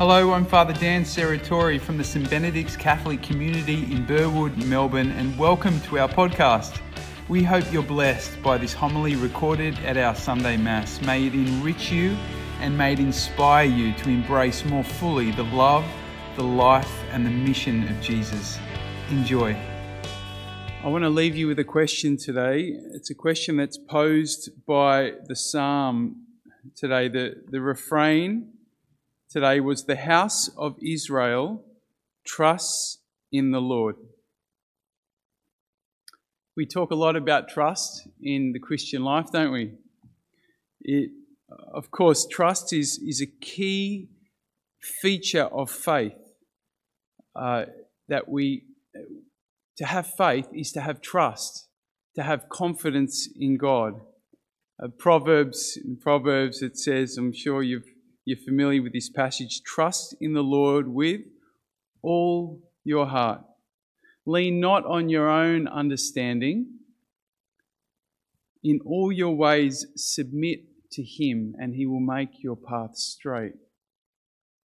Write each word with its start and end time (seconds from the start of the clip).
Hello, 0.00 0.32
I'm 0.32 0.46
Father 0.46 0.72
Dan 0.72 1.04
Serratori 1.04 1.78
from 1.78 1.98
the 1.98 2.04
St 2.04 2.30
Benedict's 2.30 2.74
Catholic 2.74 3.22
Community 3.22 3.82
in 3.92 4.06
Burwood, 4.06 4.56
Melbourne, 4.64 5.10
and 5.10 5.38
welcome 5.38 5.78
to 5.82 5.98
our 5.98 6.08
podcast. 6.08 6.80
We 7.28 7.42
hope 7.42 7.70
you're 7.70 7.82
blessed 7.82 8.42
by 8.42 8.56
this 8.56 8.72
homily 8.72 9.14
recorded 9.14 9.78
at 9.80 9.98
our 9.98 10.14
Sunday 10.14 10.56
Mass. 10.56 11.02
May 11.02 11.26
it 11.26 11.34
enrich 11.34 11.92
you 11.92 12.16
and 12.60 12.78
may 12.78 12.94
it 12.94 12.98
inspire 12.98 13.66
you 13.66 13.92
to 13.92 14.08
embrace 14.08 14.64
more 14.64 14.84
fully 14.84 15.32
the 15.32 15.42
love, 15.42 15.84
the 16.34 16.44
life, 16.44 17.04
and 17.10 17.26
the 17.26 17.30
mission 17.30 17.86
of 17.86 18.00
Jesus. 18.00 18.58
Enjoy. 19.10 19.54
I 20.82 20.88
want 20.88 21.04
to 21.04 21.10
leave 21.10 21.36
you 21.36 21.46
with 21.46 21.58
a 21.58 21.64
question 21.64 22.16
today. 22.16 22.74
It's 22.94 23.10
a 23.10 23.14
question 23.14 23.58
that's 23.58 23.76
posed 23.76 24.64
by 24.66 25.12
the 25.26 25.36
psalm 25.36 26.24
today. 26.74 27.08
The, 27.08 27.34
the 27.50 27.60
refrain 27.60 28.54
today 29.30 29.60
was 29.60 29.84
The 29.84 29.96
house 29.96 30.48
of 30.56 30.76
Israel 30.82 31.64
trusts 32.26 32.98
in 33.30 33.52
the 33.52 33.60
Lord. 33.60 33.94
We 36.56 36.66
talk 36.66 36.90
a 36.90 36.96
lot 36.96 37.16
about 37.16 37.48
trust 37.48 38.08
in 38.20 38.52
the 38.52 38.58
Christian 38.58 39.04
life, 39.04 39.26
don't 39.32 39.52
we? 39.52 39.74
It, 40.80 41.10
of 41.72 41.90
course, 41.90 42.26
trust 42.26 42.72
is, 42.72 42.98
is 42.98 43.22
a 43.22 43.26
key 43.26 44.08
feature 45.00 45.44
of 45.44 45.70
faith. 45.70 46.14
Uh, 47.34 47.66
that 48.08 48.28
we, 48.28 48.64
to 49.76 49.86
have 49.86 50.06
faith 50.18 50.48
is 50.52 50.72
to 50.72 50.80
have 50.80 51.00
trust, 51.00 51.68
to 52.16 52.24
have 52.24 52.48
confidence 52.48 53.28
in 53.38 53.56
God. 53.56 54.00
Uh, 54.82 54.88
Proverbs, 54.88 55.78
in 55.82 55.96
Proverbs, 55.96 56.60
it 56.60 56.76
says, 56.76 57.16
I'm 57.16 57.32
sure 57.32 57.62
you've, 57.62 57.89
you're 58.30 58.38
familiar 58.38 58.80
with 58.80 58.92
this 58.92 59.10
passage, 59.10 59.60
trust 59.64 60.14
in 60.20 60.34
the 60.34 60.42
Lord 60.42 60.86
with 60.86 61.22
all 62.00 62.62
your 62.84 63.06
heart. 63.06 63.42
Lean 64.24 64.60
not 64.60 64.86
on 64.86 65.08
your 65.08 65.28
own 65.28 65.66
understanding. 65.66 66.78
In 68.62 68.78
all 68.86 69.10
your 69.10 69.34
ways, 69.34 69.84
submit 69.96 70.60
to 70.92 71.02
him, 71.02 71.56
and 71.58 71.74
he 71.74 71.86
will 71.86 71.98
make 71.98 72.40
your 72.40 72.54
path 72.54 72.96
straight. 72.96 73.54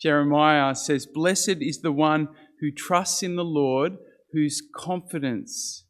Jeremiah 0.00 0.76
says, 0.76 1.06
Blessed 1.06 1.56
is 1.60 1.80
the 1.80 1.90
one 1.90 2.28
who 2.60 2.70
trusts 2.70 3.24
in 3.24 3.34
the 3.34 3.44
Lord, 3.44 3.96
whose 4.32 4.62
confidence 4.72 5.84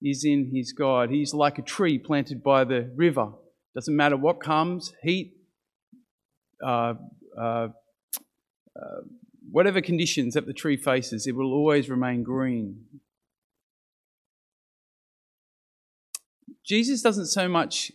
is 0.00 0.24
in 0.24 0.50
his 0.54 0.72
God. 0.72 1.10
He's 1.10 1.34
like 1.34 1.58
a 1.58 1.62
tree 1.62 1.98
planted 1.98 2.42
by 2.42 2.64
the 2.64 2.90
river. 2.96 3.32
Doesn't 3.74 3.94
matter 3.94 4.16
what 4.16 4.40
comes 4.40 4.94
heat, 5.02 5.35
Uh, 6.64 6.94
uh, 7.38 7.68
uh, 8.76 9.00
whatever 9.50 9.80
conditions 9.80 10.34
that 10.34 10.46
the 10.46 10.52
tree 10.52 10.76
faces, 10.76 11.26
it 11.26 11.34
will 11.34 11.52
always 11.52 11.88
remain 11.88 12.22
green. 12.22 12.84
Jesus 16.64 17.00
doesn't 17.00 17.26
so 17.26 17.48
much 17.48 17.92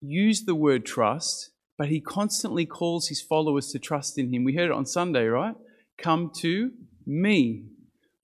use 0.00 0.44
the 0.44 0.54
word 0.54 0.84
trust, 0.84 1.50
but 1.78 1.88
he 1.88 2.00
constantly 2.00 2.66
calls 2.66 3.08
his 3.08 3.22
followers 3.22 3.68
to 3.72 3.78
trust 3.78 4.18
in 4.18 4.32
him. 4.32 4.44
We 4.44 4.54
heard 4.54 4.70
it 4.70 4.76
on 4.76 4.84
Sunday, 4.84 5.26
right? 5.26 5.54
Come 5.96 6.30
to 6.40 6.72
me, 7.06 7.64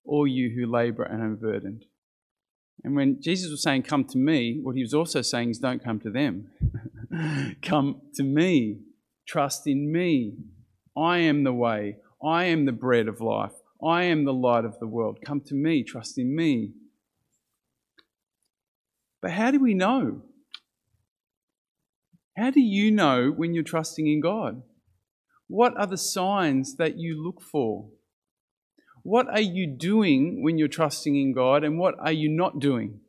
all 0.05 0.27
you 0.27 0.49
who 0.49 0.71
labor 0.71 1.03
and 1.03 1.23
are 1.23 1.35
burdened. 1.35 1.85
And 2.83 2.95
when 2.95 3.21
Jesus 3.21 3.49
was 3.51 3.61
saying, 3.61 3.83
Come 3.83 4.05
to 4.05 4.17
me, 4.17 4.59
what 4.61 4.75
he 4.75 4.81
was 4.81 4.93
also 4.93 5.21
saying 5.21 5.49
is, 5.49 5.59
Don't 5.59 5.83
come 5.83 5.99
to 6.01 6.09
them. 6.09 6.47
come 7.61 8.01
to 8.15 8.23
me. 8.23 8.79
Trust 9.29 9.67
in 9.67 9.91
me. 9.91 10.37
I 10.97 11.19
am 11.19 11.43
the 11.43 11.53
way. 11.53 11.97
I 12.23 12.45
am 12.45 12.65
the 12.65 12.71
bread 12.71 13.07
of 13.07 13.21
life. 13.21 13.51
I 13.85 14.05
am 14.05 14.25
the 14.25 14.33
light 14.33 14.65
of 14.65 14.79
the 14.79 14.87
world. 14.87 15.19
Come 15.23 15.41
to 15.41 15.53
me. 15.53 15.83
Trust 15.83 16.17
in 16.17 16.35
me. 16.35 16.71
But 19.21 19.29
how 19.29 19.51
do 19.51 19.59
we 19.59 19.75
know? 19.75 20.23
How 22.35 22.49
do 22.49 22.59
you 22.59 22.89
know 22.89 23.29
when 23.29 23.53
you're 23.53 23.63
trusting 23.63 24.07
in 24.07 24.19
God? 24.19 24.63
What 25.47 25.77
are 25.77 25.85
the 25.85 25.97
signs 25.97 26.77
that 26.77 26.97
you 26.97 27.23
look 27.23 27.39
for? 27.39 27.87
What 29.03 29.27
are 29.29 29.39
you 29.39 29.67
doing 29.67 30.41
when 30.41 30.57
you're 30.57 30.67
trusting 30.67 31.15
in 31.15 31.33
God, 31.33 31.63
and 31.63 31.77
what 31.77 31.93
are 31.99 32.11
you 32.11 32.29
not 32.29 32.59
doing? 32.59 33.01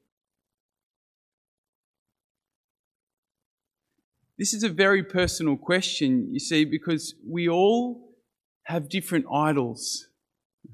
This 4.41 4.55
is 4.55 4.63
a 4.63 4.71
very 4.71 5.03
personal 5.03 5.59
question, 5.59 6.33
you 6.33 6.41
see, 6.41 6.65
because 6.65 7.15
we 7.29 7.47
all 7.47 8.15
have 8.63 8.89
different 8.89 9.27
idols. 9.31 10.09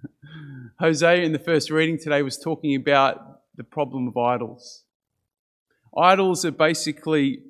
Hosea, 0.78 1.24
in 1.24 1.32
the 1.32 1.40
first 1.40 1.68
reading 1.68 1.98
today, 1.98 2.22
was 2.22 2.38
talking 2.38 2.76
about 2.76 3.40
the 3.56 3.64
problem 3.64 4.06
of 4.06 4.16
idols. 4.16 4.84
Idols 5.98 6.44
are 6.44 6.52
basically 6.52 7.42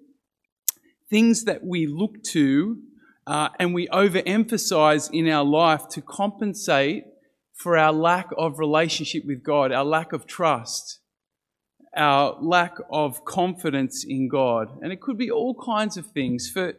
things 1.10 1.44
that 1.44 1.62
we 1.62 1.86
look 1.86 2.22
to 2.32 2.78
uh, 3.26 3.50
and 3.60 3.74
we 3.74 3.86
overemphasize 3.88 5.10
in 5.12 5.28
our 5.28 5.44
life 5.44 5.86
to 5.90 6.00
compensate 6.00 7.04
for 7.52 7.76
our 7.76 7.92
lack 7.92 8.30
of 8.38 8.58
relationship 8.58 9.26
with 9.26 9.42
God, 9.42 9.70
our 9.70 9.84
lack 9.84 10.14
of 10.14 10.26
trust, 10.26 11.00
our 11.96 12.36
lack 12.40 12.76
of 12.90 13.24
confidence 13.24 14.04
in 14.06 14.28
God. 14.28 14.68
And 14.82 14.92
it 14.92 15.00
could 15.00 15.18
be 15.18 15.30
all 15.30 15.54
kinds 15.54 15.96
of 15.96 16.06
things. 16.06 16.50
For, 16.50 16.74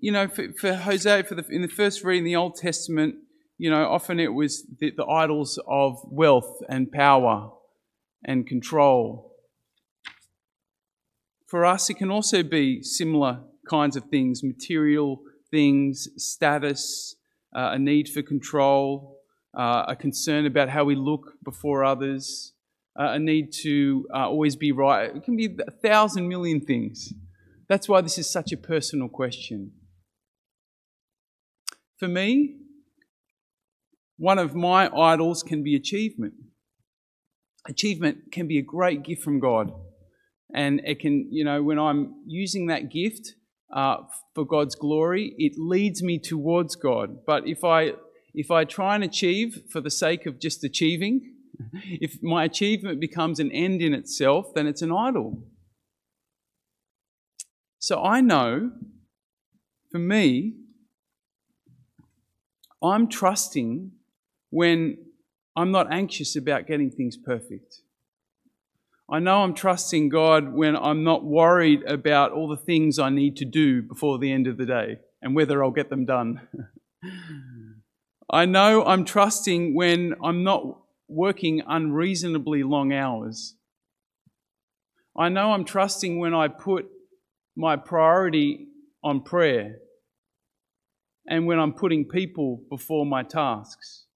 you 0.00 0.12
know, 0.12 0.28
for, 0.28 0.52
for 0.58 0.74
Hosea, 0.74 1.24
for 1.24 1.34
the, 1.34 1.44
in 1.48 1.62
the 1.62 1.68
first 1.68 2.04
reading 2.04 2.24
the 2.24 2.36
Old 2.36 2.56
Testament, 2.56 3.16
you 3.58 3.70
know, 3.70 3.84
often 3.88 4.18
it 4.20 4.32
was 4.32 4.64
the, 4.78 4.92
the 4.96 5.04
idols 5.04 5.58
of 5.68 5.98
wealth 6.04 6.62
and 6.68 6.90
power 6.90 7.50
and 8.24 8.46
control. 8.46 9.32
For 11.46 11.64
us, 11.64 11.90
it 11.90 11.94
can 11.94 12.10
also 12.10 12.42
be 12.42 12.82
similar 12.82 13.40
kinds 13.68 13.96
of 13.96 14.04
things 14.06 14.42
material 14.42 15.22
things, 15.52 16.08
status, 16.16 17.14
uh, 17.54 17.70
a 17.74 17.78
need 17.78 18.08
for 18.08 18.22
control, 18.22 19.18
uh, 19.56 19.84
a 19.86 19.94
concern 19.94 20.46
about 20.46 20.70
how 20.70 20.82
we 20.82 20.96
look 20.96 21.34
before 21.44 21.84
others, 21.84 22.54
a 22.96 23.18
need 23.18 23.52
to 23.62 24.06
uh, 24.14 24.28
always 24.28 24.56
be 24.56 24.72
right. 24.72 25.14
It 25.14 25.24
can 25.24 25.36
be 25.36 25.56
a 25.66 25.70
thousand 25.70 26.28
million 26.28 26.60
things. 26.60 27.12
That's 27.68 27.88
why 27.88 28.00
this 28.00 28.18
is 28.18 28.30
such 28.30 28.52
a 28.52 28.56
personal 28.56 29.08
question. 29.08 29.72
For 31.98 32.08
me, 32.08 32.56
one 34.18 34.38
of 34.38 34.54
my 34.54 34.90
idols 34.94 35.42
can 35.42 35.62
be 35.62 35.74
achievement. 35.74 36.34
Achievement 37.66 38.32
can 38.32 38.46
be 38.46 38.58
a 38.58 38.62
great 38.62 39.04
gift 39.04 39.22
from 39.22 39.40
God. 39.40 39.72
And 40.54 40.80
it 40.84 41.00
can, 41.00 41.28
you 41.30 41.44
know, 41.44 41.62
when 41.62 41.78
I'm 41.78 42.14
using 42.26 42.66
that 42.66 42.90
gift 42.90 43.34
uh, 43.74 43.98
for 44.34 44.44
God's 44.44 44.74
glory, 44.74 45.34
it 45.38 45.52
leads 45.56 46.02
me 46.02 46.18
towards 46.18 46.76
God. 46.76 47.18
But 47.26 47.46
if 47.46 47.64
I 47.64 47.92
if 48.34 48.50
I 48.50 48.64
try 48.64 48.94
and 48.94 49.04
achieve 49.04 49.60
for 49.70 49.80
the 49.80 49.90
sake 49.90 50.26
of 50.26 50.40
just 50.40 50.64
achieving, 50.64 51.34
if 51.84 52.22
my 52.22 52.44
achievement 52.44 53.00
becomes 53.00 53.40
an 53.40 53.50
end 53.52 53.82
in 53.82 53.94
itself, 53.94 54.54
then 54.54 54.66
it's 54.66 54.82
an 54.82 54.92
idol. 54.92 55.42
So 57.78 58.02
I 58.02 58.20
know, 58.20 58.70
for 59.90 59.98
me, 59.98 60.54
I'm 62.82 63.08
trusting 63.08 63.92
when 64.50 64.98
I'm 65.56 65.70
not 65.70 65.92
anxious 65.92 66.36
about 66.36 66.66
getting 66.66 66.90
things 66.90 67.16
perfect. 67.16 67.80
I 69.10 69.18
know 69.18 69.42
I'm 69.42 69.54
trusting 69.54 70.08
God 70.08 70.54
when 70.54 70.76
I'm 70.76 71.04
not 71.04 71.24
worried 71.24 71.82
about 71.84 72.32
all 72.32 72.48
the 72.48 72.56
things 72.56 72.98
I 72.98 73.10
need 73.10 73.36
to 73.36 73.44
do 73.44 73.82
before 73.82 74.18
the 74.18 74.32
end 74.32 74.46
of 74.46 74.56
the 74.56 74.64
day 74.64 74.98
and 75.20 75.34
whether 75.34 75.62
I'll 75.62 75.70
get 75.70 75.90
them 75.90 76.06
done. 76.06 76.40
I 78.30 78.46
know 78.46 78.84
I'm 78.84 79.04
trusting 79.04 79.74
when 79.74 80.14
I'm 80.22 80.42
not 80.42 80.81
working 81.12 81.62
unreasonably 81.66 82.62
long 82.62 82.92
hours. 82.92 83.54
I 85.16 85.28
know 85.28 85.52
I'm 85.52 85.64
trusting 85.64 86.18
when 86.18 86.34
I 86.34 86.48
put 86.48 86.86
my 87.56 87.76
priority 87.76 88.68
on 89.04 89.22
prayer 89.22 89.76
and 91.26 91.46
when 91.46 91.58
I'm 91.58 91.72
putting 91.72 92.08
people 92.08 92.62
before 92.70 93.04
my 93.04 93.22
tasks. 93.22 94.06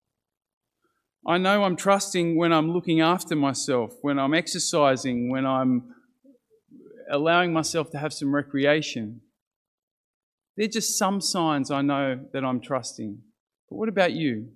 I 1.27 1.39
know 1.39 1.65
I'm 1.65 1.77
trusting 1.77 2.37
when 2.37 2.53
I'm 2.53 2.71
looking 2.71 3.01
after 3.01 3.35
myself, 3.35 3.93
when 4.01 4.19
I'm 4.19 4.33
exercising, 4.33 5.31
when 5.31 5.45
I'm 5.45 5.93
allowing 7.11 7.53
myself 7.53 7.91
to 7.91 7.99
have 7.99 8.13
some 8.13 8.35
recreation. 8.35 9.21
They're 10.57 10.69
just 10.69 10.97
some 10.97 11.21
signs 11.21 11.71
I 11.71 11.83
know 11.83 12.21
that 12.33 12.45
I'm 12.45 12.61
trusting. 12.61 13.19
But 13.69 13.77
what 13.77 13.89
about 13.89 14.13
you? 14.13 14.49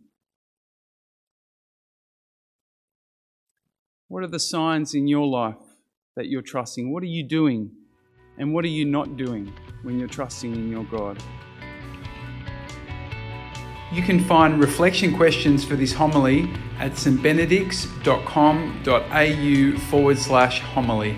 What 4.11 4.23
are 4.25 4.27
the 4.27 4.41
signs 4.41 4.95
in 4.95 5.07
your 5.07 5.29
life 5.29 5.63
that 6.17 6.27
you're 6.27 6.43
trusting? 6.43 6.93
What 6.93 7.05
are 7.05 7.07
you 7.07 7.23
doing? 7.23 7.71
And 8.39 8.53
what 8.53 8.65
are 8.65 8.69
you 8.69 8.85
not 8.85 9.17
doing 9.17 9.53
when 9.85 10.01
you're 10.01 10.09
trusting 10.09 10.53
in 10.53 10.69
your 10.69 10.83
God? 10.83 11.23
You 13.93 14.03
can 14.03 14.19
find 14.25 14.59
reflection 14.59 15.17
questions 15.17 15.65
for 15.65 15.77
this 15.77 15.93
homily 15.93 16.51
at 16.81 16.95
stbenedicts.com.au 16.95 19.79
forward 19.79 20.19
slash 20.19 20.59
homily. 20.59 21.17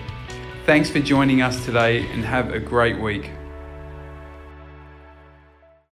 Thanks 0.66 0.90
for 0.90 1.00
joining 1.00 1.40
us 1.40 1.64
today 1.64 2.06
and 2.10 2.22
have 2.26 2.52
a 2.52 2.58
great 2.58 3.00
week. 3.00 3.30